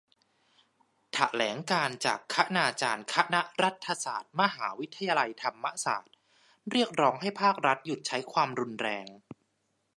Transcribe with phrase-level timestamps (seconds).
[1.13, 6.15] แถลงการณ์จากคณาจารย์คณะรัฐศาสตร์ มหาวิทยาลัยธรรมศาสตร์
[6.71, 9.07] เรียกร้องให้ภาครัฐหยุดใช้ความรุนแรง